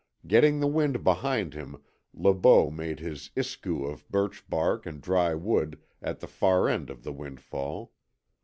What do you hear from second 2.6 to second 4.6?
made his ISKOO of birch